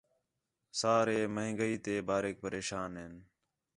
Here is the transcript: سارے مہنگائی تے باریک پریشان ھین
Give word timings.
سارے 0.79 1.19
مہنگائی 1.35 1.75
تے 1.83 1.95
باریک 2.07 2.35
پریشان 2.43 2.91
ھین 2.99 3.13